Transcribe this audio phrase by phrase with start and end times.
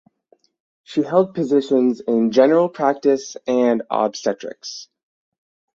[0.83, 4.89] She held positions in general practise and obstetrics.